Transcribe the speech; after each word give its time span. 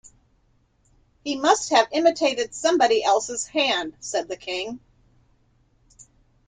‘He 1.23 1.35
must 1.35 1.69
have 1.69 1.87
imitated 1.91 2.55
somebody 2.55 3.03
else’s 3.03 3.45
hand,’ 3.45 3.93
said 3.99 4.27
the 4.29 4.35
King. 4.35 4.79